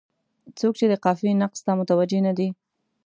څوک 0.59 0.75
یې 0.81 0.87
د 0.89 0.93
قافیې 1.05 1.31
نقص 1.41 1.59
ته 1.65 1.71
متوجه 1.79 2.19
نه 2.27 2.33
دي. 2.37 2.49